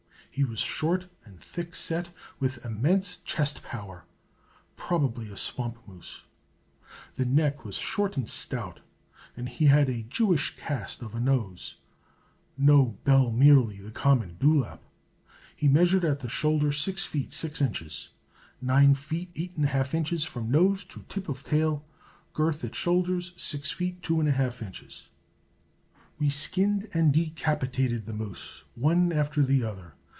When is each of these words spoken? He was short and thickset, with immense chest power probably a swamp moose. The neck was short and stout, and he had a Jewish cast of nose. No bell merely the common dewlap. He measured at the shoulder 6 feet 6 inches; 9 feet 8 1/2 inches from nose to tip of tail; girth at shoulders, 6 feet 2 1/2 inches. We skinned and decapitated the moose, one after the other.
He 0.33 0.45
was 0.45 0.61
short 0.61 1.07
and 1.25 1.37
thickset, 1.41 2.07
with 2.39 2.63
immense 2.65 3.17
chest 3.17 3.63
power 3.63 4.05
probably 4.77 5.29
a 5.29 5.35
swamp 5.35 5.85
moose. 5.85 6.23
The 7.15 7.25
neck 7.25 7.65
was 7.65 7.75
short 7.75 8.15
and 8.15 8.29
stout, 8.29 8.79
and 9.35 9.49
he 9.49 9.65
had 9.65 9.89
a 9.89 10.03
Jewish 10.03 10.55
cast 10.55 11.01
of 11.01 11.21
nose. 11.21 11.75
No 12.57 12.97
bell 13.03 13.29
merely 13.29 13.81
the 13.81 13.91
common 13.91 14.37
dewlap. 14.39 14.79
He 15.53 15.67
measured 15.67 16.05
at 16.05 16.21
the 16.21 16.29
shoulder 16.29 16.71
6 16.71 17.03
feet 17.03 17.33
6 17.33 17.59
inches; 17.59 18.09
9 18.61 18.95
feet 18.95 19.31
8 19.35 19.59
1/2 19.59 19.93
inches 19.93 20.23
from 20.23 20.49
nose 20.49 20.85
to 20.85 21.03
tip 21.09 21.27
of 21.27 21.43
tail; 21.43 21.83
girth 22.31 22.63
at 22.63 22.73
shoulders, 22.73 23.33
6 23.35 23.69
feet 23.71 24.01
2 24.01 24.15
1/2 24.15 24.61
inches. 24.65 25.09
We 26.17 26.29
skinned 26.29 26.87
and 26.93 27.11
decapitated 27.13 28.05
the 28.05 28.13
moose, 28.13 28.63
one 28.75 29.11
after 29.11 29.43
the 29.43 29.65
other. 29.65 29.95